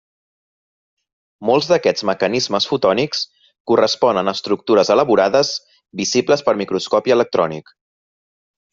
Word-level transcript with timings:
Molts 1.49 1.67
d'aquests 1.71 2.05
mecanismes 2.11 2.67
fotònics 2.71 3.21
corresponen 3.73 4.33
a 4.33 4.35
estructures 4.39 4.93
elaborades 4.97 5.55
visibles 6.03 6.47
per 6.49 6.59
microscopi 6.67 7.19
electrònic. 7.21 7.75